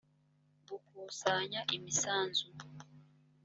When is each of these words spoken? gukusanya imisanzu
gukusanya 0.67 1.61
imisanzu 1.75 2.45